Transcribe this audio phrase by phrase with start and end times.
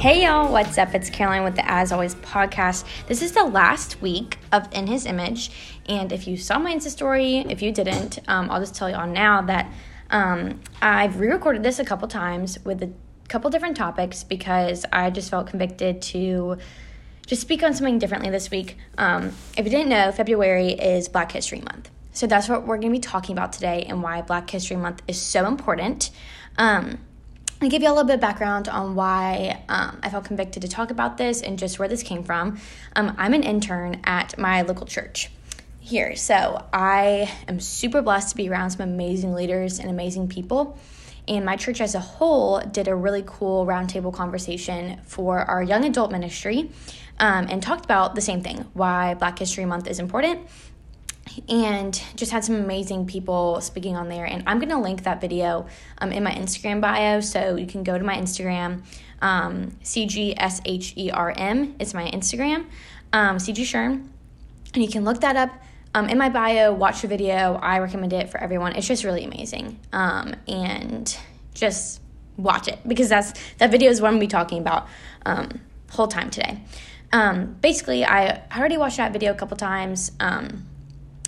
[0.00, 0.94] Hey y'all, what's up?
[0.94, 2.86] It's Caroline with the As Always podcast.
[3.08, 5.50] This is the last week of In His Image,
[5.86, 9.06] and if you saw my Insta story, if you didn't, um, I'll just tell y'all
[9.06, 9.70] now that
[10.08, 12.90] um, I've re-recorded this a couple times with a
[13.28, 16.56] couple different topics because I just felt convicted to
[17.26, 18.78] just speak on something differently this week.
[18.96, 21.90] Um, if you didn't know, February is Black History Month.
[22.12, 25.02] So that's what we're going to be talking about today and why Black History Month
[25.06, 26.10] is so important.
[26.56, 26.98] Um,
[27.62, 30.68] I give you a little bit of background on why um, I felt convicted to
[30.68, 32.58] talk about this and just where this came from.
[32.96, 35.30] Um, I'm an intern at my local church
[35.78, 40.78] here, so I am super blessed to be around some amazing leaders and amazing people.
[41.28, 45.84] And my church as a whole did a really cool roundtable conversation for our young
[45.84, 46.70] adult ministry
[47.18, 50.48] um, and talked about the same thing why Black History Month is important
[51.48, 54.24] and just had some amazing people speaking on there.
[54.24, 55.66] And I'm going to link that video
[55.98, 57.20] um, in my Instagram bio.
[57.20, 58.82] So you can go to my Instagram,
[59.22, 61.74] um, CGSHERM.
[61.78, 62.66] It's my Instagram,
[63.12, 64.08] um, CG Sherm.
[64.74, 65.50] And you can look that up
[65.94, 67.58] um, in my bio, watch the video.
[67.60, 68.76] I recommend it for everyone.
[68.76, 69.80] It's just really amazing.
[69.92, 71.16] Um, and
[71.54, 72.00] just
[72.36, 74.88] watch it because that's that video is what I'm going to be talking about
[75.26, 76.60] um, whole time today.
[77.12, 80.12] Um, basically, I already watched that video a couple times.
[80.20, 80.66] Um,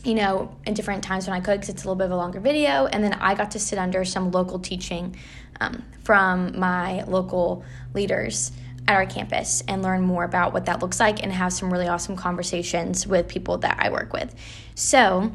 [0.05, 2.17] you know, in different times when I could because it's a little bit of a
[2.17, 2.87] longer video.
[2.87, 5.17] And then I got to sit under some local teaching
[5.61, 7.65] um, from my local
[7.95, 8.53] leaders
[8.89, 11.87] at our campus and learn more about what that looks like and have some really
[11.87, 14.35] awesome conversations with people that I work with.
[14.75, 15.33] So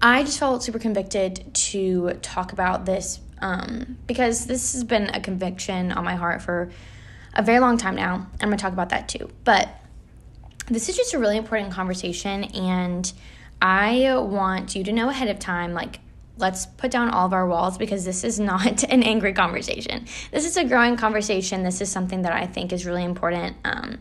[0.00, 5.20] I just felt super convicted to talk about this um, because this has been a
[5.20, 6.70] conviction on my heart for
[7.34, 8.26] a very long time now.
[8.40, 9.30] I'm going to talk about that too.
[9.44, 9.68] But
[10.68, 13.12] this is just a really important conversation and
[13.60, 16.00] I want you to know ahead of time, like,
[16.36, 20.06] let's put down all of our walls because this is not an angry conversation.
[20.30, 21.62] This is a growing conversation.
[21.62, 23.56] This is something that I think is really important.
[23.64, 23.98] Um,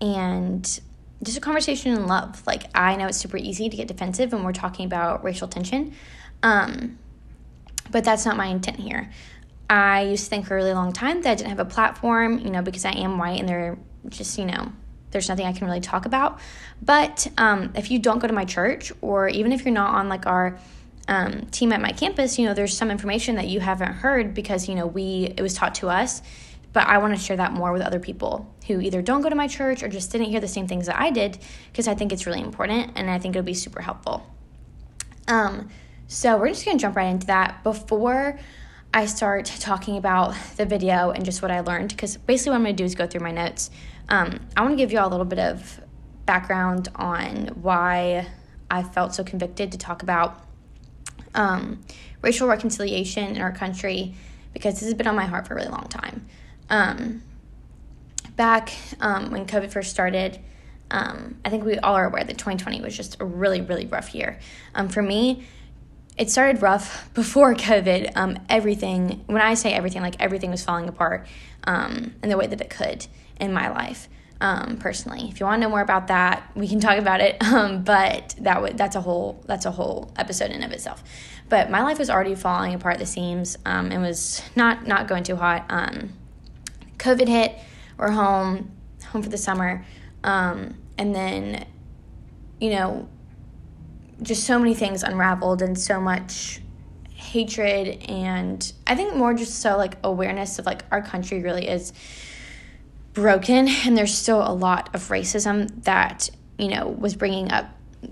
[0.00, 0.80] and
[1.22, 2.42] just a conversation in love.
[2.46, 5.94] Like, I know it's super easy to get defensive when we're talking about racial tension,
[6.42, 6.98] um,
[7.90, 9.10] but that's not my intent here.
[9.68, 12.38] I used to think for a really long time that I didn't have a platform,
[12.38, 14.72] you know, because I am white and they're just, you know,
[15.10, 16.38] there's nothing I can really talk about.
[16.82, 20.08] But um, if you don't go to my church, or even if you're not on
[20.08, 20.58] like our
[21.08, 24.68] um, team at my campus, you know, there's some information that you haven't heard because
[24.68, 26.22] you know we it was taught to us.
[26.72, 29.34] But I want to share that more with other people who either don't go to
[29.34, 31.38] my church or just didn't hear the same things that I did
[31.72, 34.24] because I think it's really important and I think it'll be super helpful.
[35.26, 35.68] Um,
[36.06, 38.38] so we're just gonna jump right into that before.
[38.92, 42.62] I start talking about the video and just what I learned because basically what I'm
[42.64, 43.70] going to do is go through my notes
[44.10, 45.80] um, I want to give you all a little bit of
[46.26, 48.26] background on why
[48.70, 50.44] I felt so convicted to talk about
[51.34, 51.80] um,
[52.20, 54.14] racial reconciliation in our country
[54.52, 56.26] because this has been on my heart for a really long time.
[56.68, 57.22] Um,
[58.36, 60.40] back um, when COVID first started,
[60.90, 64.12] um, I think we all are aware that 2020 was just a really, really rough
[64.12, 64.40] year.
[64.74, 65.46] Um, for me,
[66.18, 68.12] it started rough before COVID.
[68.16, 71.28] Um, everything, when I say everything, like everything was falling apart
[71.62, 73.06] um, in the way that it could
[73.40, 74.08] in my life.
[74.42, 77.36] Um, personally, if you want to know more about that, we can talk about it.
[77.50, 81.02] Um, but that w- that's a whole that's a whole episode in of itself.
[81.48, 83.58] But my life was already falling apart at the seams.
[83.66, 85.66] Um, it was not not going too hot.
[85.68, 86.12] Um,
[86.98, 87.58] COVID hit.
[87.98, 88.70] We're home
[89.10, 89.84] home for the summer,
[90.22, 91.66] um, and then
[92.60, 93.08] you know
[94.22, 96.60] just so many things unraveled and so much
[97.14, 101.92] hatred and I think more just so like awareness of like our country really is
[103.12, 107.66] broken and there's still a lot of racism that you know was bringing up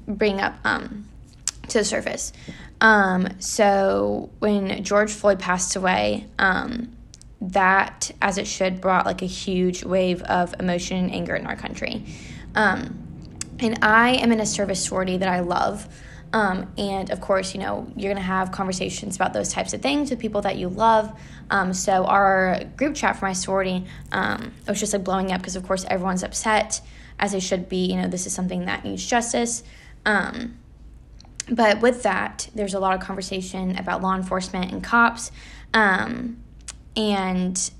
[0.06, 1.08] bringing up um,
[1.68, 2.32] to the surface.
[2.80, 6.96] Um, so when george floyd passed away um,
[7.40, 11.56] that as it should brought like a huge wave of emotion and anger in our
[11.56, 12.04] country.
[12.54, 13.04] Um,
[13.60, 15.88] and i am in a service sorority that i love
[16.32, 19.80] um, and of course, you know, you're going to have conversations about those types of
[19.80, 21.18] things with people that you love.
[21.50, 25.56] Um, so, our group chat for my sorority um, was just like blowing up because,
[25.56, 26.80] of course, everyone's upset
[27.18, 27.86] as they should be.
[27.86, 29.62] You know, this is something that needs justice.
[30.04, 30.58] Um,
[31.50, 35.30] but with that, there's a lot of conversation about law enforcement and cops.
[35.72, 36.42] Um,
[36.94, 37.70] and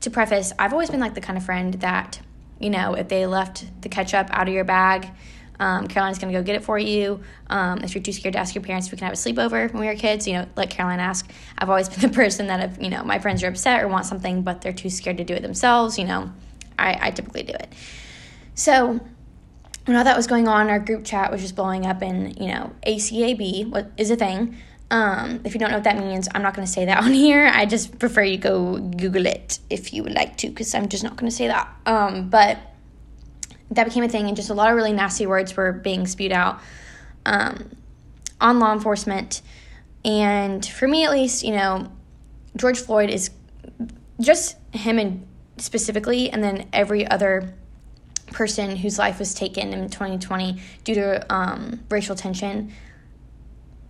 [0.00, 2.20] to preface, I've always been like the kind of friend that,
[2.58, 5.10] you know, if they left the ketchup out of your bag,
[5.60, 7.20] um, Caroline's going to go get it for you.
[7.48, 9.80] Um, if you're too scared to ask your parents, we can have a sleepover when
[9.80, 10.26] we were kids.
[10.26, 11.30] You know, let Caroline ask.
[11.58, 14.06] I've always been the person that if, you know, my friends are upset or want
[14.06, 16.32] something, but they're too scared to do it themselves, you know,
[16.78, 17.72] I, I typically do it.
[18.54, 19.00] So
[19.84, 22.48] when all that was going on, our group chat was just blowing up and, you
[22.48, 24.56] know, ACAB what is a thing.
[24.90, 27.12] Um, if you don't know what that means, I'm not going to say that on
[27.12, 27.50] here.
[27.52, 31.02] I just prefer you go Google it if you would like to, because I'm just
[31.04, 31.68] not going to say that.
[31.86, 32.58] Um, but
[33.74, 36.32] that became a thing, and just a lot of really nasty words were being spewed
[36.32, 36.60] out
[37.26, 37.70] um,
[38.40, 39.42] on law enforcement.
[40.04, 41.90] And for me, at least, you know,
[42.56, 43.30] George Floyd is
[44.20, 45.26] just him and
[45.56, 47.54] specifically, and then every other
[48.32, 52.72] person whose life was taken in 2020 due to um, racial tension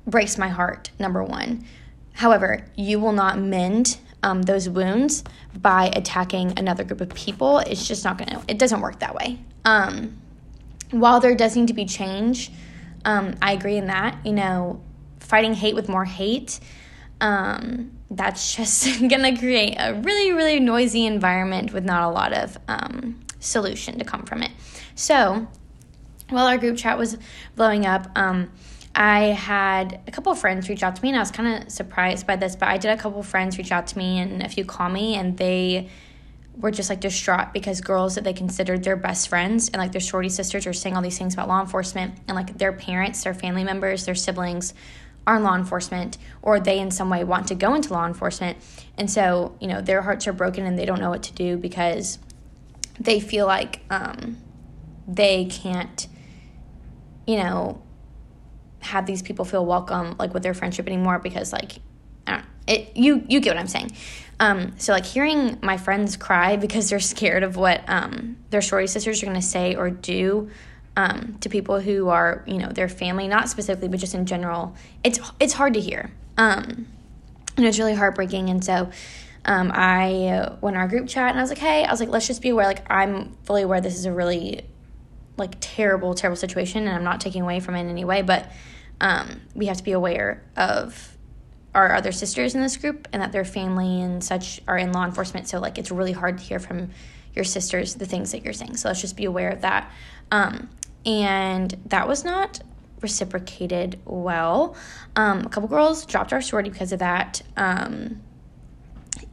[0.06, 1.64] breaks my heart, number one.
[2.12, 5.22] However, you will not mend um, those wounds
[5.60, 7.58] by attacking another group of people.
[7.58, 9.38] It's just not gonna, it doesn't work that way.
[9.66, 10.16] Um,
[10.90, 12.50] while there does need to be change,
[13.04, 14.16] um, I agree in that.
[14.24, 14.80] You know,
[15.20, 16.58] fighting hate with more hate,
[17.20, 22.56] um, that's just gonna create a really, really noisy environment with not a lot of
[22.66, 24.52] um, solution to come from it.
[24.94, 25.46] So,
[26.30, 27.18] while our group chat was
[27.56, 28.50] blowing up, um,
[28.94, 31.72] I had a couple of friends reach out to me, and I was kind of
[31.72, 32.54] surprised by this.
[32.54, 34.88] But I did a couple of friends reach out to me, and a few call
[34.88, 35.88] me, and they
[36.56, 40.00] were just like distraught because girls that they considered their best friends and like their
[40.00, 43.34] shorty sisters are saying all these things about law enforcement, and like their parents, their
[43.34, 44.74] family members, their siblings
[45.26, 48.58] are in law enforcement, or they in some way want to go into law enforcement,
[48.96, 51.56] and so you know their hearts are broken and they don't know what to do
[51.56, 52.18] because
[53.00, 54.38] they feel like um,
[55.08, 56.06] they can't,
[57.26, 57.82] you know
[58.84, 61.72] have these people feel welcome like with their friendship anymore because like
[62.26, 63.92] I don't it you you get what I'm saying.
[64.40, 68.88] Um, so like hearing my friends cry because they're scared of what um, their sorority
[68.88, 70.50] sisters are going to say or do
[70.96, 74.74] um, to people who are you know their family, not specifically but just in general,
[75.02, 76.10] it's it's hard to hear.
[76.36, 76.86] Um,
[77.56, 78.50] and it's really heartbreaking.
[78.50, 78.90] And so
[79.44, 82.08] um, I went in our group chat and I was like, hey, I was like,
[82.08, 82.66] let's just be aware.
[82.66, 84.62] Like I'm fully aware this is a really
[85.36, 88.50] like terrible, terrible situation, and I'm not taking away from it in any way, but
[89.00, 91.16] um, we have to be aware of
[91.74, 95.04] our other sisters in this group and that their family and such are in law
[95.04, 95.48] enforcement.
[95.48, 96.90] So, like, it's really hard to hear from
[97.34, 98.76] your sisters the things that you're saying.
[98.76, 99.90] So, let's just be aware of that.
[100.30, 100.68] Um,
[101.04, 102.60] and that was not
[103.00, 104.76] reciprocated well.
[105.16, 107.42] Um, a couple girls dropped our sorority because of that.
[107.56, 108.22] Um,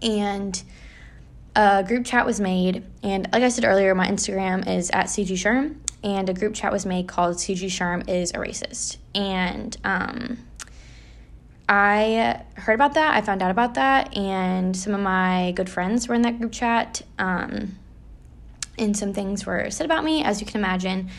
[0.01, 0.61] and
[1.55, 2.83] a group chat was made.
[3.03, 6.71] And like I said earlier, my Instagram is at CG Sherm and a group chat
[6.71, 8.97] was made called CG Sherm is a racist.
[9.13, 10.39] And um,
[11.69, 13.15] I heard about that.
[13.15, 16.51] I found out about that, and some of my good friends were in that group
[16.51, 17.01] chat.
[17.19, 17.77] Um,
[18.77, 21.09] and some things were said about me, as you can imagine.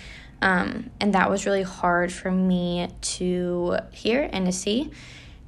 [0.41, 4.91] Um, and that was really hard for me to hear and to see.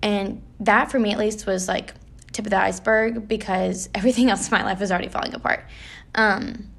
[0.00, 1.94] And that, for me at least, was like
[2.30, 5.64] tip of the iceberg because everything else in my life was already falling apart.
[6.14, 6.70] Um,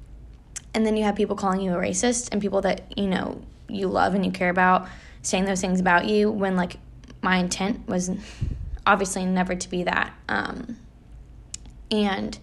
[0.76, 3.88] and then you have people calling you a racist and people that you know you
[3.88, 4.86] love and you care about
[5.22, 6.76] saying those things about you when like
[7.22, 8.10] my intent was
[8.86, 10.76] obviously never to be that um,
[11.90, 12.38] and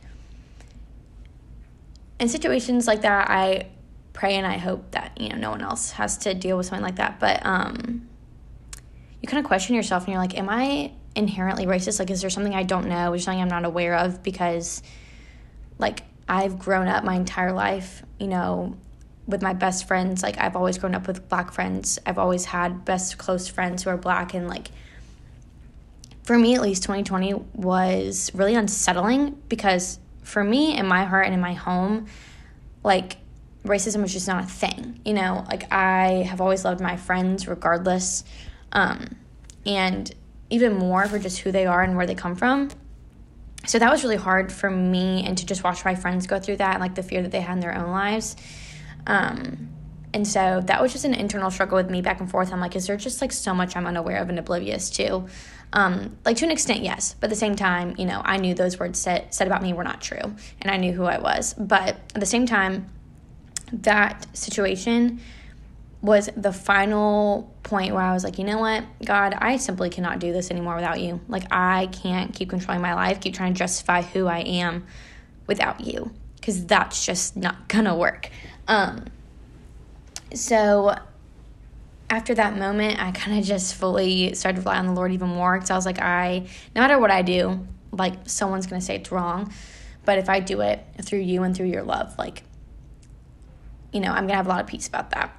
[2.19, 3.67] in situations like that i
[4.13, 6.83] pray and i hope that you know no one else has to deal with something
[6.83, 8.07] like that but um,
[9.21, 11.99] you kind of question yourself and you're like am i inherently racist?
[11.99, 13.13] Like is there something i don't know?
[13.13, 14.23] Is something i'm not aware of?
[14.23, 14.81] Because
[15.77, 18.77] like I've grown up my entire life, you know,
[19.27, 20.23] with my best friends.
[20.23, 21.99] Like, I've always grown up with black friends.
[22.05, 24.33] I've always had best close friends who are black.
[24.33, 24.69] And, like,
[26.23, 31.33] for me, at least, 2020 was really unsettling because for me, in my heart and
[31.33, 32.07] in my home,
[32.83, 33.17] like,
[33.65, 34.99] racism was just not a thing.
[35.05, 38.23] You know, like, I have always loved my friends regardless.
[38.71, 39.15] Um,
[39.65, 40.13] and
[40.49, 42.69] even more for just who they are and where they come from
[43.65, 46.57] so that was really hard for me and to just watch my friends go through
[46.57, 48.35] that and like the fear that they had in their own lives.
[49.07, 49.69] Um,
[50.13, 52.51] and so that was just an internal struggle with me back and forth.
[52.51, 55.25] I'm like is there just like so much i'm unaware of and oblivious to?
[55.71, 57.15] Um, like to an extent yes.
[57.19, 59.73] But at the same time you know i knew those words said, said about me
[59.73, 61.53] were not true and i knew who i was.
[61.53, 62.89] But at the same time
[63.71, 65.19] that situation
[66.03, 70.19] was the final point where I was like, you know what, God, I simply cannot
[70.19, 71.21] do this anymore without you.
[71.29, 74.85] Like, I can't keep controlling my life, keep trying to justify who I am
[75.47, 78.29] without you, because that's just not gonna work.
[78.67, 79.05] Um,
[80.33, 80.93] so,
[82.09, 85.29] after that moment, I kind of just fully started to rely on the Lord even
[85.29, 86.45] more because I was like, I,
[86.75, 89.53] no matter what I do, like, someone's gonna say it's wrong.
[90.03, 92.43] But if I do it through you and through your love, like,
[93.93, 95.33] you know, I'm gonna have a lot of peace about that.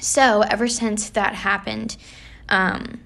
[0.00, 1.96] So, ever since that happened,
[2.48, 3.00] um,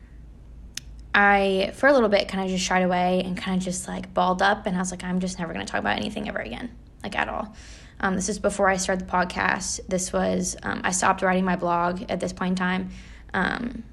[1.15, 4.13] I, for a little bit, kind of just shied away and kind of just like
[4.15, 4.67] balled up.
[4.67, 6.71] And I was like, I'm just never going to talk about anything ever again,
[7.03, 7.55] like at all.
[8.01, 9.81] Um, this is before I started the podcast.
[9.89, 12.91] This was, um, I stopped writing my blog at this point in time.
[13.33, 13.85] Um,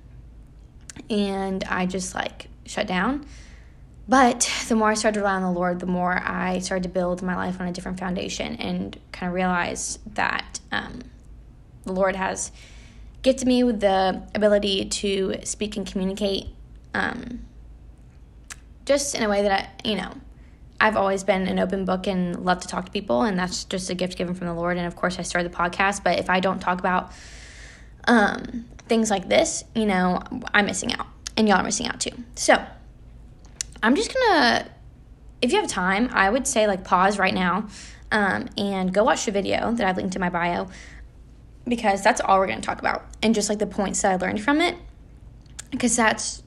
[1.10, 3.26] and I just like shut down.
[4.08, 6.90] But the more I started to rely on the Lord, the more I started to
[6.90, 11.02] build my life on a different foundation and kind of realize that um,
[11.84, 12.52] the Lord has
[13.22, 16.48] gifted me with the ability to speak and communicate
[16.94, 17.46] um,
[18.86, 20.12] just in a way that I, you know,
[20.80, 23.90] I've always been an open book and love to talk to people, and that's just
[23.90, 24.78] a gift given from the Lord.
[24.78, 27.12] And of course, I started the podcast, but if I don't talk about
[28.08, 30.22] um, things like this, you know,
[30.54, 31.06] I'm missing out,
[31.38, 32.12] and y'all are missing out too.
[32.36, 32.66] So,
[33.84, 34.68] I'm just gonna,
[35.42, 37.68] if you have time, I would say like pause right now
[38.12, 40.68] um, and go watch the video that I've linked in my bio
[41.72, 44.42] because that's all we're gonna talk about and just like the points that I learned
[44.44, 44.76] from it
[45.72, 46.44] because that's,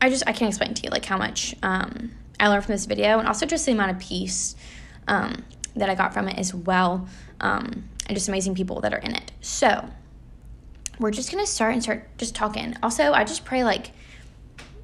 [0.00, 2.86] I just, I can't explain to you like how much um, I learned from this
[2.86, 4.54] video and also just the amount of peace
[5.08, 5.44] um,
[5.74, 7.08] that I got from it as well
[7.40, 9.32] um, and just amazing people that are in it.
[9.40, 9.90] So,
[11.00, 12.76] we're just gonna start and start just talking.
[12.80, 13.90] Also, I just pray like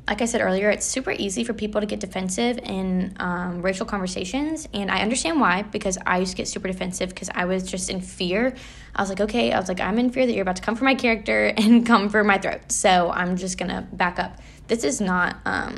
[0.08, 3.86] like I said earlier, it's super easy for people to get defensive in um, racial
[3.86, 4.68] conversations.
[4.74, 7.88] And I understand why, because I used to get super defensive because I was just
[7.88, 8.56] in fear.
[8.94, 10.76] I was like, okay, I was like, I'm in fear that you're about to come
[10.76, 12.72] for my character and come for my throat.
[12.72, 14.38] So I'm just to back up.
[14.68, 15.76] This is not um,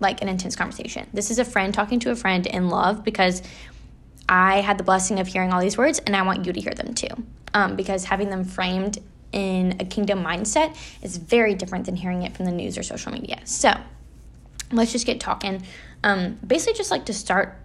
[0.00, 1.08] like an intense conversation.
[1.12, 3.42] This is a friend talking to a friend in love because
[4.28, 6.72] I had the blessing of hearing all these words and I want you to hear
[6.72, 7.08] them too.
[7.54, 8.98] Um, because having them framed
[9.32, 13.12] in a kingdom mindset is very different than hearing it from the news or social
[13.12, 13.40] media.
[13.44, 13.72] So
[14.72, 15.62] let's just get talking.
[16.02, 17.56] Um, basically, just like to start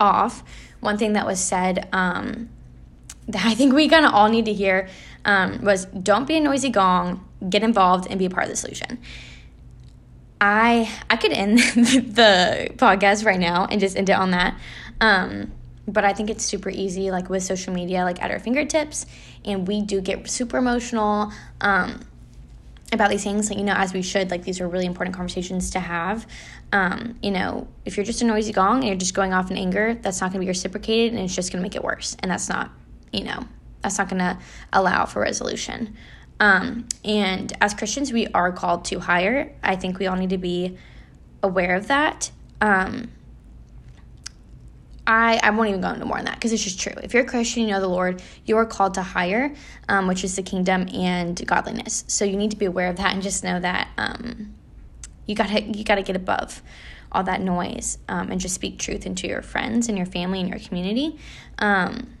[0.00, 0.42] off,
[0.80, 2.48] one thing that was said um,
[3.28, 4.88] that I think we kind of all need to hear
[5.24, 8.56] um, was don't be a noisy gong, get involved, and be a part of the
[8.56, 8.98] solution.
[10.40, 11.58] I I could end
[12.14, 14.58] the podcast right now and just end it on that.
[15.00, 15.52] Um,
[15.88, 19.06] but I think it's super easy, like with social media, like at our fingertips.
[19.44, 22.00] And we do get super emotional um,
[22.92, 24.30] about these things, like, you know, as we should.
[24.30, 26.26] Like, these are really important conversations to have.
[26.72, 29.56] Um, you know, if you're just a noisy gong and you're just going off in
[29.56, 32.16] anger, that's not going to be reciprocated and it's just going to make it worse.
[32.20, 32.70] And that's not,
[33.12, 33.46] you know,
[33.82, 34.38] that's not going to
[34.72, 35.96] allow for resolution.
[36.40, 39.52] Um, and as Christians, we are called to higher.
[39.62, 40.78] I think we all need to be
[41.42, 42.30] aware of that.
[42.60, 43.10] Um,
[45.06, 46.92] I, I won't even go into more on that because it's just true.
[47.02, 49.54] If you're a Christian, you know the Lord, you are called to higher,
[49.88, 52.04] um, which is the kingdom and godliness.
[52.08, 54.54] So you need to be aware of that and just know that um,
[55.24, 56.62] you gotta you gotta get above
[57.10, 60.48] all that noise um, and just speak truth into your friends and your family and
[60.50, 61.18] your community.
[61.58, 62.17] Um,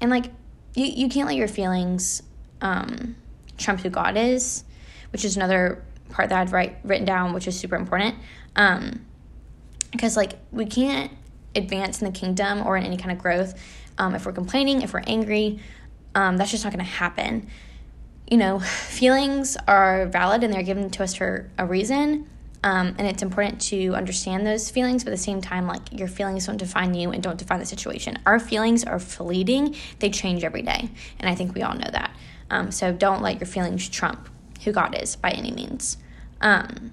[0.00, 0.26] and like
[0.74, 2.22] you, you can't let your feelings
[2.60, 3.16] um,
[3.56, 4.64] trump who God is,
[5.12, 8.16] which is another part that I'd write written down, which is super important.
[8.54, 11.12] because um, like we can't
[11.54, 13.60] advance in the kingdom or in any kind of growth.
[13.98, 15.60] Um, if we're complaining, if we're angry,
[16.14, 17.48] um, that's just not going to happen.
[18.30, 22.28] You know, feelings are valid and they're given to us for a reason.
[22.64, 26.08] Um, and it's important to understand those feelings, but at the same time, like your
[26.08, 28.18] feelings don't define you and don't define the situation.
[28.26, 30.90] Our feelings are fleeting, they change every day.
[31.20, 32.10] And I think we all know that.
[32.50, 34.28] Um, so don't let your feelings trump
[34.64, 35.98] who God is by any means.
[36.40, 36.92] Um,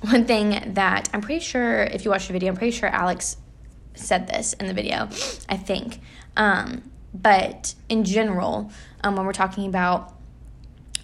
[0.00, 3.36] one thing that I'm pretty sure, if you watch the video, I'm pretty sure Alex
[3.94, 5.08] said this in the video,
[5.48, 6.00] I think.
[6.36, 8.70] Um, but in general,
[9.02, 10.14] um, when we're talking about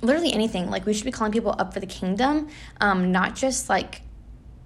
[0.04, 2.48] literally anything, like we should be calling people up for the kingdom,
[2.80, 4.02] um, not just like,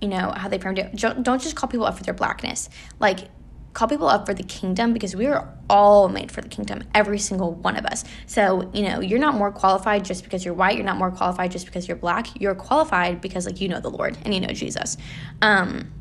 [0.01, 0.95] you know, how they framed it.
[0.97, 2.69] Don't just call people up for their blackness.
[3.01, 3.29] Like,
[3.73, 7.19] call people up for the kingdom because we are all made for the kingdom, every
[7.19, 8.05] single one of us.
[8.27, 10.77] So, you know, you're not more qualified just because you're white.
[10.77, 12.41] You're not more qualified just because you're black.
[12.41, 14.97] You're qualified because, like, you know the Lord and you know Jesus.
[15.43, 15.93] Um,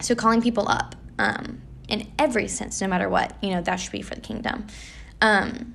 [0.00, 3.92] so, calling people up um, in every sense, no matter what, you know, that should
[3.92, 4.66] be for the kingdom.
[5.20, 5.74] Um,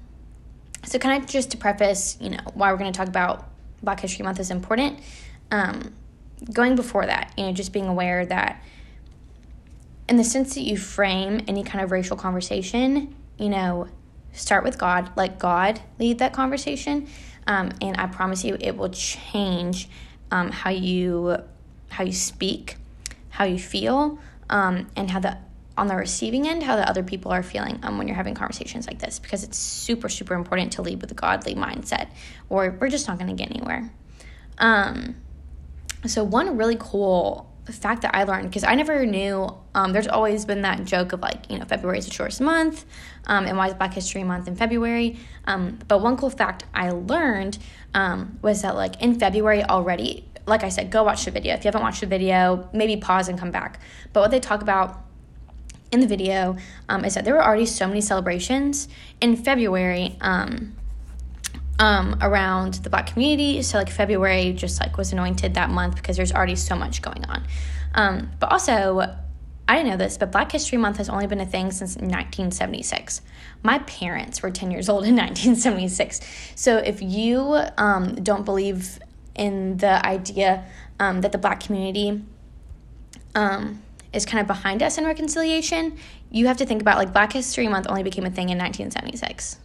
[0.88, 3.50] so, kind of just to preface, you know, why we're going to talk about
[3.84, 5.00] Black History Month is important.
[5.52, 5.94] Um,
[6.54, 8.64] going before that, you know, just being aware that
[10.08, 13.90] in the sense that you frame any kind of racial conversation, you know,
[14.32, 17.08] start with God, let God lead that conversation,
[17.48, 19.90] um, and I promise you, it will change
[20.32, 21.38] um, how you
[21.90, 22.78] how you speak,
[23.30, 25.38] how you feel, um, and how the
[25.78, 28.88] on the receiving end how the other people are feeling um, when you're having conversations
[28.88, 32.08] like this because it's super super important to lead with a godly mindset
[32.50, 33.90] or we're just not going to get anywhere
[34.58, 35.16] um,
[36.06, 39.54] so one really cool fact that I learned because I never knew.
[39.76, 42.86] Um, there's always been that joke of like you know February is the shortest month,
[43.26, 45.18] um, and why is Black History Month in February?
[45.46, 47.58] Um, but one cool fact I learned
[47.94, 51.54] um, was that like in February already, like I said, go watch the video.
[51.54, 53.80] If you haven't watched the video, maybe pause and come back.
[54.14, 55.04] But what they talk about
[55.92, 56.58] in the video
[56.90, 58.88] um, is that there were already so many celebrations
[59.22, 60.18] in February.
[60.22, 60.76] Um,
[61.80, 63.62] um, around the black community.
[63.62, 67.24] So, like, February just like was anointed that month because there's already so much going
[67.26, 67.44] on.
[67.94, 69.16] Um, but also,
[69.68, 73.22] I didn't know this, but Black History Month has only been a thing since 1976.
[73.64, 76.22] My parents were 10 years old in 1976.
[76.56, 79.00] So if you um, don't believe
[79.36, 80.66] in the idea
[81.00, 82.24] um, that the black community
[83.36, 83.84] um,
[84.14, 85.98] is kind of behind us in reconciliation,
[86.32, 89.58] you have to think about like Black History Month only became a thing in 1976.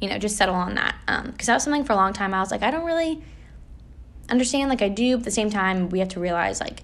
[0.00, 0.96] You know, just settle on that.
[1.06, 3.22] Because um, that was something for a long time I was like, I don't really
[4.28, 4.68] understand.
[4.68, 6.82] Like, I do, but at the same time, we have to realize like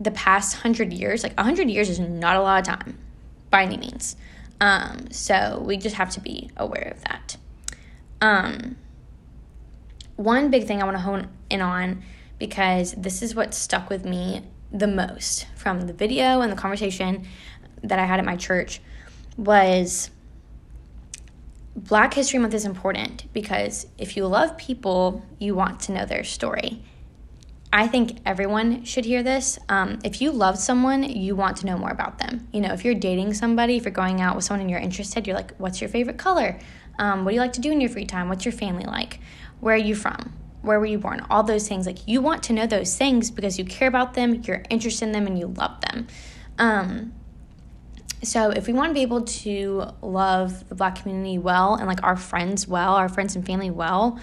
[0.00, 2.98] the past hundred years, like a hundred years is not a lot of time
[3.50, 4.16] by any means.
[4.60, 7.36] Um, so we just have to be aware of that.
[8.20, 8.76] Um,
[10.16, 12.02] one big thing I want to hone in on
[12.38, 17.26] because this is what stuck with me the most from the video and the conversation
[17.82, 18.80] that I had at my church
[19.36, 20.10] was
[21.74, 26.24] Black History Month is important because if you love people, you want to know their
[26.24, 26.82] story.
[27.74, 29.58] I think everyone should hear this.
[29.70, 32.46] Um, if you love someone, you want to know more about them.
[32.52, 35.26] You know, if you're dating somebody, if you're going out with someone and you're interested,
[35.26, 36.58] you're like, what's your favorite color?
[36.98, 38.28] Um, what do you like to do in your free time?
[38.28, 39.20] What's your family like?
[39.60, 40.34] Where are you from?
[40.62, 41.24] Where were you born?
[41.28, 41.86] All those things.
[41.86, 45.12] Like, you want to know those things because you care about them, you're interested in
[45.12, 46.06] them, and you love them.
[46.58, 47.12] Um,
[48.22, 52.02] so, if we want to be able to love the black community well and like
[52.04, 54.18] our friends well, our friends and family well,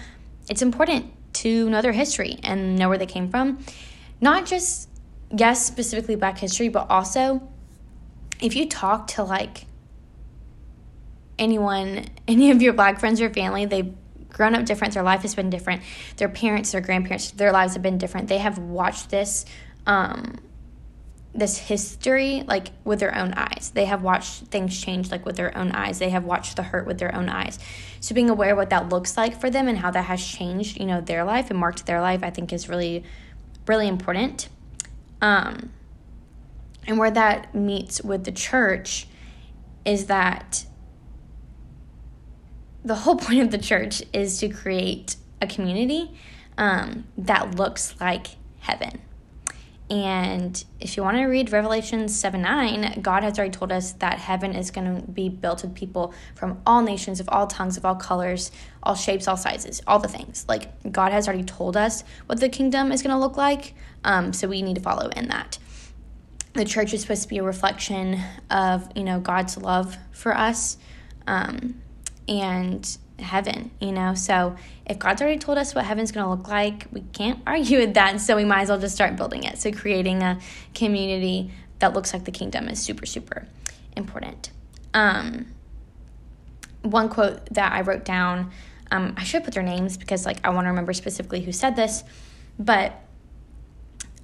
[0.48, 3.58] it's important to know their history and know where they came from.
[4.20, 4.88] Not just,
[5.36, 7.46] yes, specifically black history, but also
[8.40, 9.66] if you talk to like
[11.38, 13.94] anyone, any of your black friends or family, they've
[14.30, 15.82] grown up different, their life has been different,
[16.16, 18.28] their parents, their grandparents, their lives have been different.
[18.28, 19.44] They have watched this
[19.86, 20.38] um,
[21.34, 23.70] this history like with their own eyes.
[23.74, 25.98] They have watched things change like with their own eyes.
[25.98, 27.58] They have watched the hurt with their own eyes.
[28.00, 30.80] So being aware of what that looks like for them and how that has changed,
[30.80, 33.04] you know, their life and marked their life, I think is really
[33.66, 34.48] really important.
[35.20, 35.70] Um
[36.86, 39.06] and where that meets with the church
[39.84, 40.64] is that
[42.84, 46.14] the whole point of the church is to create a community
[46.58, 48.28] um, that looks like
[48.60, 49.00] heaven
[49.90, 54.18] and if you want to read Revelation 7 9, God has already told us that
[54.18, 57.84] heaven is going to be built with people from all nations, of all tongues, of
[57.84, 58.52] all colors,
[58.84, 60.46] all shapes, all sizes, all the things.
[60.48, 63.74] Like, God has already told us what the kingdom is going to look like.
[64.04, 65.58] Um, so we need to follow in that.
[66.52, 70.78] The church is supposed to be a reflection of, you know, God's love for us.
[71.26, 71.82] Um,
[72.28, 74.14] and heaven, you know?
[74.14, 74.56] So
[74.86, 77.94] if God's already told us what heaven's going to look like, we can't argue with
[77.94, 78.20] that.
[78.20, 79.58] So we might as well just start building it.
[79.58, 80.38] So creating a
[80.74, 83.46] community that looks like the kingdom is super, super
[83.96, 84.50] important.
[84.94, 85.46] Um,
[86.82, 88.50] one quote that I wrote down,
[88.90, 91.76] um, I should put their names because like I want to remember specifically who said
[91.76, 92.02] this,
[92.58, 92.92] but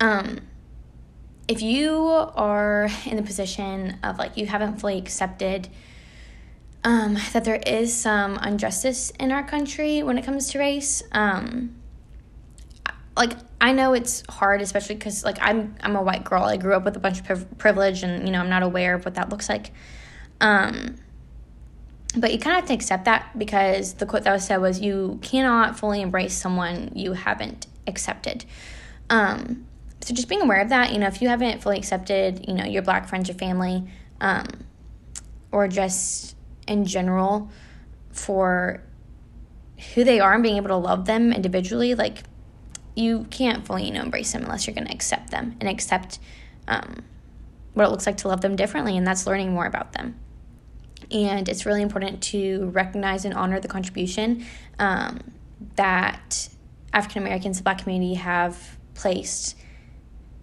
[0.01, 0.41] um,
[1.49, 5.69] if you are in the position of like you haven't fully accepted
[6.85, 11.03] um, that there is some injustice in our country when it comes to race.
[11.13, 11.75] Um,
[13.17, 16.45] like I know it's hard, especially because like I'm I'm a white girl.
[16.45, 19.05] I grew up with a bunch of privilege, and you know I'm not aware of
[19.05, 19.73] what that looks like.
[20.41, 20.97] Um,
[22.17, 24.81] but you kind of have to accept that because the quote that was said was
[24.81, 28.45] you cannot fully embrace someone you haven't accepted.
[29.11, 29.67] Um,
[30.01, 32.65] so just being aware of that, you know, if you haven't fully accepted, you know,
[32.65, 33.85] your black friends, your family,
[34.21, 34.47] um,
[35.51, 36.36] or just
[36.67, 37.51] in general
[38.11, 38.83] for
[39.95, 42.23] who they are and being able to love them individually, like
[42.95, 46.19] you can't fully, you know, embrace them unless you're going to accept them and accept
[46.67, 47.05] um,
[47.75, 50.19] what it looks like to love them differently, and that's learning more about them.
[51.11, 54.47] And it's really important to recognize and honor the contribution
[54.79, 55.21] um,
[55.77, 56.49] that
[56.93, 59.57] African Americans, the Black community, have placed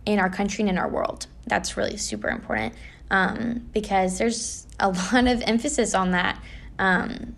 [0.06, 1.26] in our country and in our world.
[1.48, 2.76] That's really super important
[3.10, 6.42] um, because there's a lot of emphasis on that
[6.80, 7.36] um,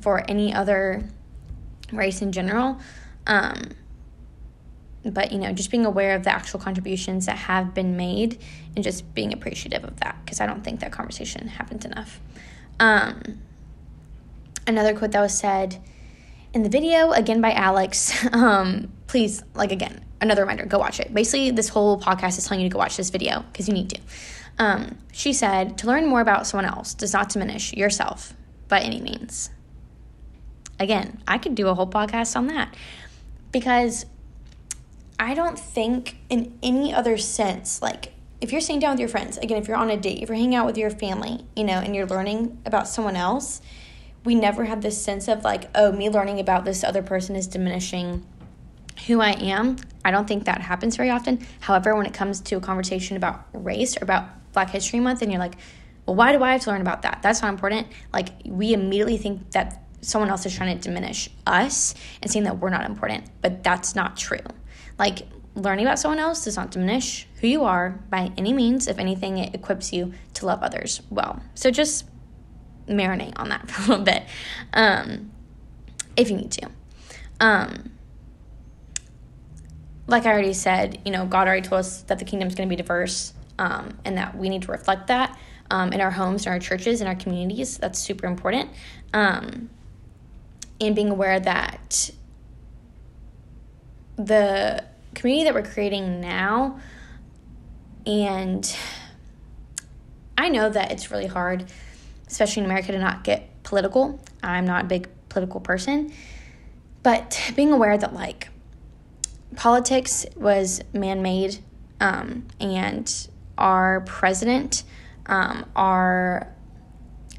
[0.00, 1.08] for any other
[1.92, 2.78] race in general.
[3.26, 3.70] Um,
[5.04, 8.42] but you know, just being aware of the actual contributions that have been made
[8.74, 12.20] and just being appreciative of that because I don't think that conversation happens enough.
[12.80, 13.40] Um,
[14.66, 15.82] another quote that was said
[16.52, 18.26] in the video, again by Alex.
[18.32, 21.12] Um, please, like again, another reminder, go watch it.
[21.12, 23.90] Basically, this whole podcast is telling you to go watch this video because you need
[23.90, 24.00] to.
[24.58, 28.34] Um, she said, to learn more about someone else does not diminish yourself
[28.66, 29.50] by any means.
[30.80, 32.74] Again, I could do a whole podcast on that
[33.52, 34.06] because
[35.18, 39.36] I don't think in any other sense, like if you're sitting down with your friends,
[39.38, 41.78] again, if you're on a date, if you're hanging out with your family, you know,
[41.78, 43.60] and you're learning about someone else,
[44.24, 47.46] we never have this sense of like, oh, me learning about this other person is
[47.46, 48.24] diminishing
[49.06, 49.76] who I am.
[50.04, 51.44] I don't think that happens very often.
[51.60, 55.30] However, when it comes to a conversation about race or about Black History Month, and
[55.30, 55.54] you're like,
[56.06, 57.20] well, why do I have to learn about that?
[57.22, 57.86] That's not important.
[58.12, 62.58] Like, we immediately think that someone else is trying to diminish us and saying that
[62.58, 64.38] we're not important, but that's not true.
[64.98, 65.20] Like,
[65.54, 68.86] learning about someone else does not diminish who you are by any means.
[68.86, 71.42] If anything, it equips you to love others well.
[71.54, 72.06] So just
[72.88, 74.24] marinate on that for a little bit
[74.72, 75.30] um,
[76.16, 76.70] if you need to.
[77.40, 77.90] Um,
[80.06, 82.68] like I already said, you know, God already told us that the kingdom is going
[82.68, 85.38] to be diverse um, and that we need to reflect that
[85.70, 87.78] um, in our homes, in our churches, in our communities.
[87.78, 88.70] That's super important.
[89.12, 89.70] Um,
[90.80, 92.10] and being aware that
[94.16, 96.78] the community that we're creating now,
[98.06, 98.76] and
[100.36, 101.66] I know that it's really hard,
[102.26, 104.20] especially in America, to not get political.
[104.42, 106.12] I'm not a big political person,
[107.02, 108.48] but being aware that, like,
[109.56, 111.58] politics was man made,
[112.00, 114.84] um, and our president,
[115.26, 116.52] um, our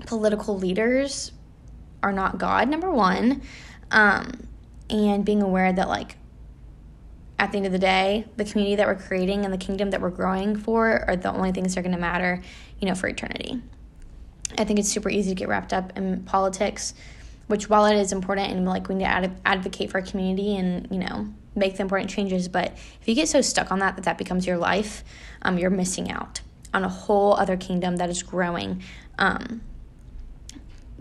[0.05, 1.31] political leaders
[2.03, 3.41] are not God, number one,
[3.91, 4.47] um,
[4.89, 6.17] and being aware that, like,
[7.37, 10.01] at the end of the day, the community that we're creating and the kingdom that
[10.01, 12.41] we're growing for are the only things that are going to matter,
[12.79, 13.61] you know, for eternity.
[14.57, 16.93] I think it's super easy to get wrapped up in politics,
[17.49, 20.55] which while it is important and like we need to ad- advocate for our community
[20.55, 23.95] and you know make the important changes, but if you get so stuck on that
[23.95, 25.03] that that becomes your life,
[25.41, 26.41] um, you're missing out
[26.75, 28.83] on a whole other kingdom that is growing.
[29.17, 29.61] Um,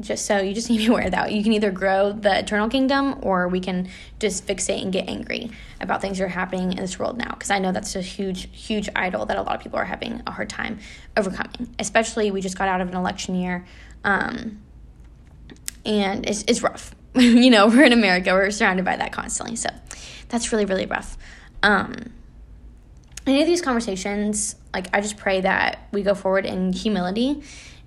[0.00, 1.32] just so you just need to be aware of that.
[1.32, 5.50] You can either grow the eternal kingdom or we can just fixate and get angry
[5.82, 7.30] about things that are happening in this world now.
[7.30, 10.22] Because I know that's a huge, huge idol that a lot of people are having
[10.26, 10.78] a hard time
[11.16, 11.74] overcoming.
[11.78, 13.66] Especially, we just got out of an election year.
[14.04, 14.62] Um,
[15.84, 16.94] and it's, it's rough.
[17.14, 19.56] you know, we're in America, we're surrounded by that constantly.
[19.56, 19.68] So
[20.28, 21.16] that's really, really rough.
[21.62, 22.12] Um,
[23.26, 27.42] any of these conversations, like, I just pray that we go forward in humility.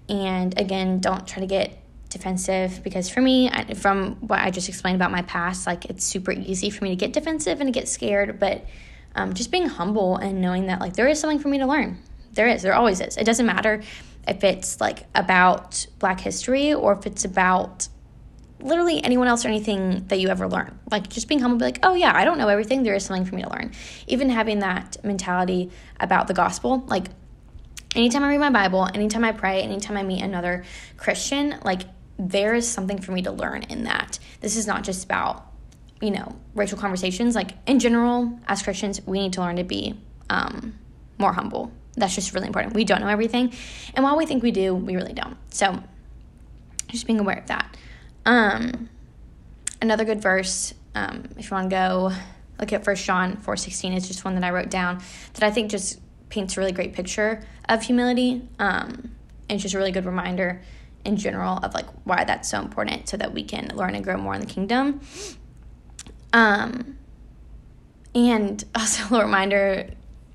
[0.09, 4.97] And again, don't try to get defensive because for me from what i just explained
[4.97, 7.87] about my past like it's super easy for me to get defensive and to get
[7.87, 8.65] scared but
[9.15, 11.97] um, just being humble and knowing that like there is something for me to learn
[12.33, 13.81] there is there always is it doesn't matter
[14.27, 17.87] if it's like about black history or if it's about
[18.59, 21.79] literally anyone else or anything that you ever learn like just being humble be like
[21.81, 23.71] oh yeah i don't know everything there is something for me to learn
[24.05, 27.07] even having that mentality about the gospel like
[27.95, 30.63] anytime i read my bible anytime i pray anytime i meet another
[30.97, 31.81] christian like
[32.29, 34.19] there is something for me to learn in that.
[34.41, 35.47] This is not just about,
[36.01, 37.35] you know, racial conversations.
[37.35, 40.77] Like in general, as Christians, we need to learn to be um,
[41.17, 41.71] more humble.
[41.95, 42.73] That's just really important.
[42.73, 43.53] We don't know everything.
[43.93, 45.37] And while we think we do, we really don't.
[45.49, 45.81] So
[46.87, 47.77] just being aware of that.
[48.25, 48.89] Um,
[49.81, 52.11] another good verse, um, if you want to go
[52.59, 55.01] look at First John 4.16, is just one that I wrote down
[55.33, 55.99] that I think just
[56.29, 58.47] paints a really great picture of humility.
[58.59, 59.11] Um,
[59.49, 60.61] and it's just a really good reminder
[61.03, 64.17] in general of like why that's so important so that we can learn and grow
[64.17, 65.01] more in the kingdom.
[66.31, 66.97] Um,
[68.13, 69.89] and also a reminder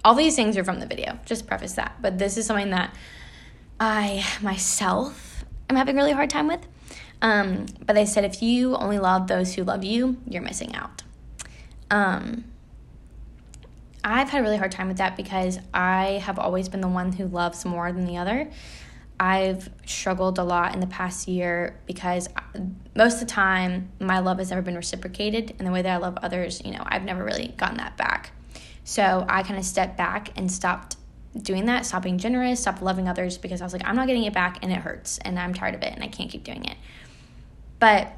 [0.07, 1.97] all these things are from the video, just preface that.
[2.01, 2.95] But this is something that
[3.81, 6.64] I myself am having a really hard time with.
[7.21, 11.03] Um, but they said if you only love those who love you, you're missing out.
[11.90, 12.45] Um,
[14.05, 17.11] I've had a really hard time with that because I have always been the one
[17.11, 18.49] who loves more than the other.
[19.19, 22.29] I've struggled a lot in the past year because
[22.95, 25.97] most of the time my love has never been reciprocated, and the way that I
[25.97, 28.31] love others, you know, I've never really gotten that back.
[28.87, 30.94] So I kind of stepped back and stopped
[31.37, 34.22] doing that, stopped being generous, stopped loving others because I was like, I'm not getting
[34.22, 36.64] it back and it hurts and I'm tired of it and I can't keep doing
[36.64, 36.77] it.
[37.81, 38.16] But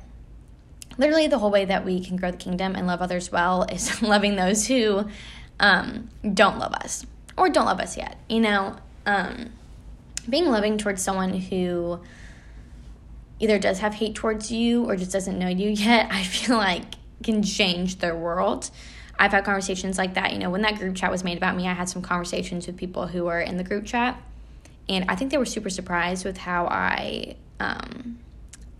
[0.99, 4.03] literally, the whole way that we can grow the kingdom and love others well is
[4.03, 5.09] loving those who
[5.59, 7.07] um, don't love us
[7.39, 8.77] or don't love us yet, you know?
[9.07, 9.49] Um,
[10.29, 11.99] being loving towards someone who
[13.41, 16.85] either does have hate towards you or just doesn't know you yet, I feel like
[17.23, 18.71] can change their world.
[19.19, 20.33] I've had conversations like that.
[20.33, 22.77] You know, when that group chat was made about me, I had some conversations with
[22.77, 24.21] people who were in the group chat.
[24.89, 28.19] And I think they were super surprised with how I um,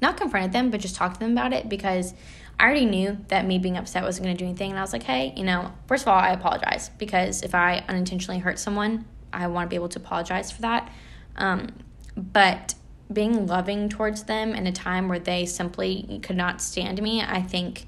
[0.01, 2.15] not confronted them, but just talked to them about it because
[2.59, 4.71] I already knew that me being upset wasn't going to do anything.
[4.71, 7.85] And I was like, hey, you know, first of all, I apologize because if I
[7.89, 10.91] unintentionally hurt someone, I want to be able to apologize for that.
[11.37, 11.69] Um,
[12.17, 12.75] but
[13.13, 17.43] being loving towards them in a time where they simply could not stand me, I
[17.43, 17.87] think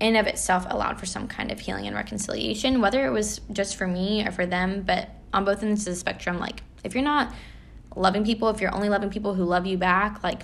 [0.00, 3.76] in of itself allowed for some kind of healing and reconciliation, whether it was just
[3.76, 7.04] for me or for them, but on both ends of the spectrum, like if you're
[7.04, 7.34] not
[7.96, 10.42] loving people, if you're only loving people who love you back, like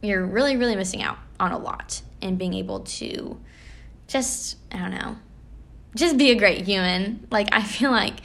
[0.00, 3.38] you're really, really missing out on a lot and being able to
[4.06, 5.16] just, I don't know,
[5.94, 7.26] just be a great human.
[7.30, 8.20] Like, I feel like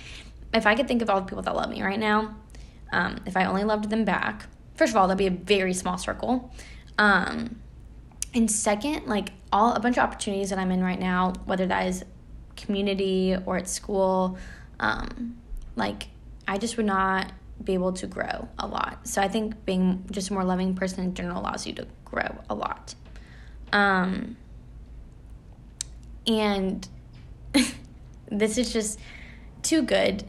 [0.54, 2.36] if I could think of all the people that love me right now,
[2.94, 5.98] um, if I only loved them back, first of all, that'd be a very small
[5.98, 6.54] circle.
[6.98, 7.60] Um,
[8.34, 11.88] and second, like all a bunch of opportunities that I'm in right now, whether that
[11.88, 12.04] is
[12.58, 14.38] community or at school,
[14.82, 15.38] um,
[15.78, 16.08] like
[16.46, 17.32] I just would not
[17.64, 19.08] be able to grow a lot.
[19.08, 22.38] So I think being just a more loving person in general allows you to grow
[22.50, 22.96] a lot.
[23.72, 24.36] Um,
[26.28, 26.86] and
[28.30, 29.00] this is just
[29.64, 30.26] too good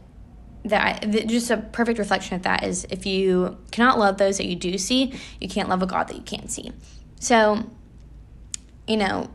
[0.63, 4.45] that I, just a perfect reflection of that is if you cannot love those that
[4.45, 6.71] you do see, you can't love a God that you can't see.
[7.19, 7.69] So,
[8.87, 9.29] you know,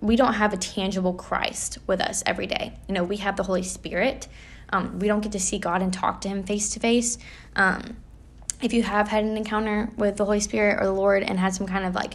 [0.00, 2.74] we don't have a tangible Christ with us every day.
[2.88, 4.28] You know, we have the Holy Spirit.
[4.70, 7.18] Um, we don't get to see God and talk to Him face to face.
[8.62, 11.54] If you have had an encounter with the Holy Spirit or the Lord and had
[11.54, 12.14] some kind of like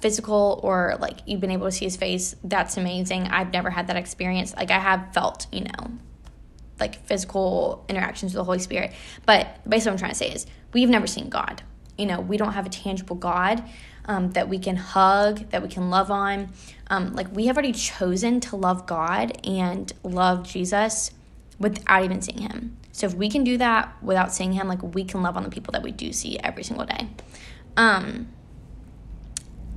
[0.00, 3.28] physical or like you've been able to see His face, that's amazing.
[3.28, 4.54] I've never had that experience.
[4.56, 5.92] Like I have felt, you know,
[6.80, 8.92] like physical interactions with the Holy Spirit.
[9.24, 11.62] But basically, what I'm trying to say is we've never seen God.
[11.98, 13.62] You know, we don't have a tangible God
[14.06, 16.50] um, that we can hug, that we can love on.
[16.88, 21.10] Um, like we have already chosen to love God and love Jesus
[21.58, 22.76] without even seeing Him.
[22.92, 25.50] So if we can do that without seeing Him, like we can love on the
[25.50, 27.08] people that we do see every single day.
[27.76, 28.28] Um,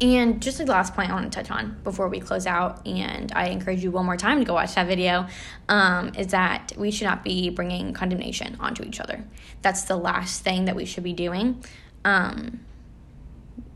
[0.01, 3.31] and just the last point I want to touch on before we close out, and
[3.33, 5.27] I encourage you one more time to go watch that video,
[5.69, 9.23] um, is that we should not be bringing condemnation onto each other.
[9.61, 11.63] That's the last thing that we should be doing.
[12.03, 12.61] Um,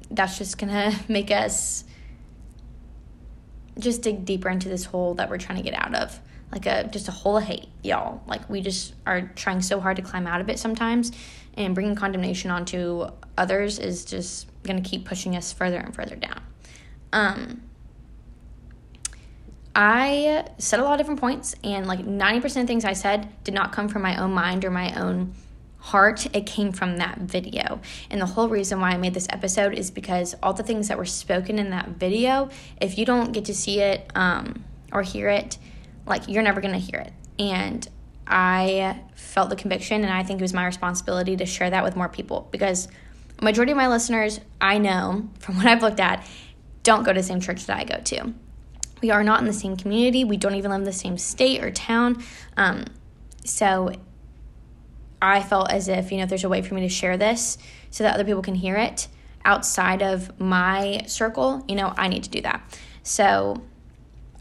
[0.10, 1.84] that's just gonna make us
[3.78, 6.20] just dig deeper into this hole that we're trying to get out of
[6.52, 9.98] like a just a hole of hate y'all like we just are trying so hard
[9.98, 11.12] to climb out of it sometimes
[11.58, 13.08] and bringing condemnation onto
[13.38, 16.42] others is just going to keep pushing us further and further down.
[17.14, 17.62] Um,
[19.74, 23.54] I said a lot of different points, and like 90% of things I said did
[23.54, 25.34] not come from my own mind or my own
[25.86, 26.26] heart.
[26.36, 27.80] It came from that video.
[28.10, 30.98] And the whole reason why I made this episode is because all the things that
[30.98, 32.50] were spoken in that video,
[32.82, 35.60] if you don't get to see it um, or hear it,
[36.08, 37.14] like you're never going to hear it.
[37.38, 37.88] And
[38.26, 41.96] I felt the conviction, and I think it was my responsibility to share that with
[41.96, 42.88] more people because
[43.40, 46.26] majority of my listeners I know from what I've looked at
[46.82, 48.34] don't go to the same church that I go to.
[49.04, 50.24] We are not in the same community.
[50.24, 52.24] We don't even live in the same state or town.
[52.58, 52.86] Um,
[53.44, 53.92] so
[55.26, 57.58] I felt as if, you know, if there's a way for me to share this
[57.90, 59.08] so that other people can hear it
[59.44, 62.80] outside of my circle, you know, I need to do that.
[63.04, 63.62] So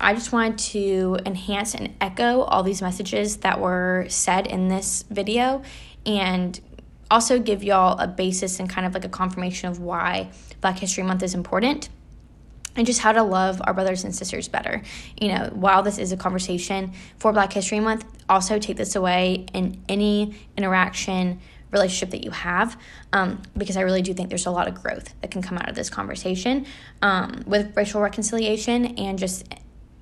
[0.01, 5.05] I just wanted to enhance and echo all these messages that were said in this
[5.11, 5.63] video
[6.05, 6.61] and
[7.11, 11.05] also give y'all a basis and kind of like a confirmation of why Black History
[11.05, 11.89] Month is important
[12.77, 14.83] and just how to love our brothers and sisters better.
[15.21, 19.47] You know, while this is a conversation for Black History Month, also take this away
[19.53, 22.79] in any interaction relationship that you have
[23.13, 25.69] um, because I really do think there's a lot of growth that can come out
[25.69, 26.67] of this conversation
[27.03, 29.45] um, with racial reconciliation and just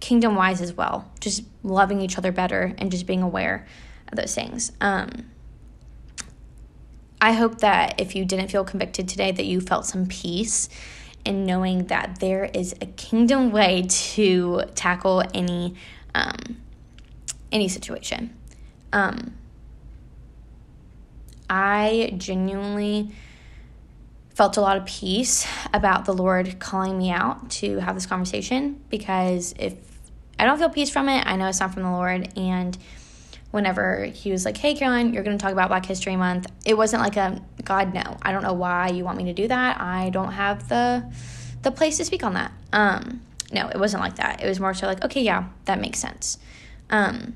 [0.00, 1.10] kingdom wise as well.
[1.20, 3.66] Just loving each other better and just being aware
[4.10, 4.72] of those things.
[4.80, 5.30] Um,
[7.20, 10.68] I hope that if you didn't feel convicted today, that you felt some peace
[11.24, 15.74] in knowing that there is a kingdom way to tackle any
[16.14, 16.56] um,
[17.50, 18.36] any situation.
[18.92, 19.34] Um,
[21.48, 23.10] I genuinely
[24.34, 28.82] felt a lot of peace about the Lord calling me out to have this conversation
[28.88, 29.74] because if
[30.38, 32.76] I don't feel peace from it, I know it's not from the Lord and
[33.52, 36.74] whenever he was like, Hey, Caroline, you're going to talk about Black History Month, it
[36.76, 38.16] wasn't like a God, no.
[38.22, 39.80] I don't know why you want me to do that.
[39.80, 41.12] I don't have the
[41.62, 42.52] the place to speak on that.
[42.72, 43.20] Um,
[43.52, 44.42] no, it wasn't like that.
[44.42, 46.38] It was more so like, okay, yeah, that makes sense.
[46.90, 47.34] Um,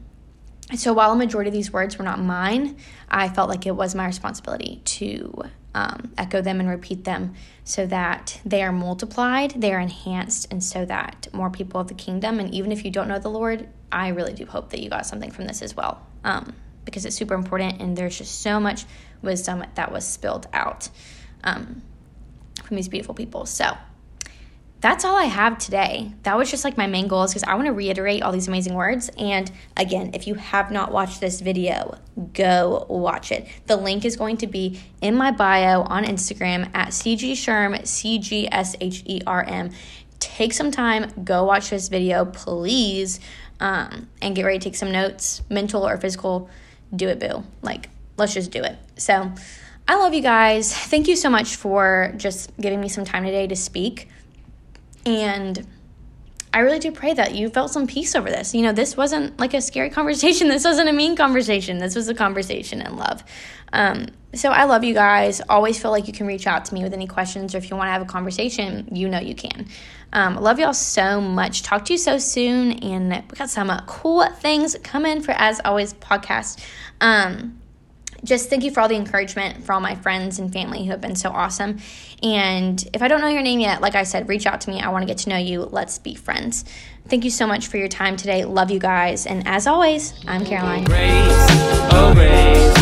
[0.74, 2.76] so while a majority of these words were not mine,
[3.08, 7.86] I felt like it was my responsibility to um, echo them and repeat them so
[7.86, 12.40] that they are multiplied, they are enhanced, and so that more people of the kingdom,
[12.40, 15.06] and even if you don't know the Lord, I really do hope that you got
[15.06, 18.84] something from this as well um, because it's super important and there's just so much
[19.22, 20.88] wisdom that was spilled out
[21.44, 21.82] um,
[22.64, 23.46] from these beautiful people.
[23.46, 23.76] So,
[24.80, 26.12] that's all I have today.
[26.24, 28.74] That was just like my main goals because I want to reiterate all these amazing
[28.74, 29.10] words.
[29.18, 31.98] And again, if you have not watched this video,
[32.34, 33.48] go watch it.
[33.66, 38.48] The link is going to be in my bio on Instagram at CG C G
[38.52, 39.70] S H E R M.
[40.18, 43.20] Take some time, go watch this video, please,
[43.60, 46.48] um, and get ready to take some notes, mental or physical.
[46.94, 47.44] Do it, boo.
[47.62, 48.76] Like, let's just do it.
[48.96, 49.32] So,
[49.88, 50.74] I love you guys.
[50.74, 54.08] Thank you so much for just giving me some time today to speak.
[55.04, 55.64] And
[56.56, 58.54] I really do pray that you felt some peace over this.
[58.54, 60.48] You know, this wasn't like a scary conversation.
[60.48, 61.76] This wasn't a mean conversation.
[61.76, 63.22] This was a conversation in love.
[63.74, 65.42] Um, so I love you guys.
[65.50, 67.76] Always feel like you can reach out to me with any questions or if you
[67.76, 69.68] want to have a conversation, you know you can.
[70.14, 71.62] Um, love y'all so much.
[71.62, 72.72] Talk to you so soon.
[72.82, 76.64] And we got some uh, cool things coming for As Always podcast.
[77.02, 77.60] Um,
[78.24, 81.00] just thank you for all the encouragement for all my friends and family who have
[81.00, 81.78] been so awesome.
[82.22, 84.80] And if I don't know your name yet, like I said, reach out to me.
[84.80, 85.62] I want to get to know you.
[85.62, 86.64] Let's be friends.
[87.08, 88.44] Thank you so much for your time today.
[88.44, 89.26] Love you guys.
[89.26, 90.84] And as always, I'm Caroline.
[90.84, 91.46] Grace,
[91.92, 92.76] oh grace.